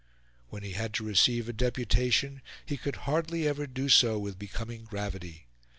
[0.49, 4.83] When he had to receive a deputation, he could hardly ever do so with becoming
[4.83, 5.45] gravity.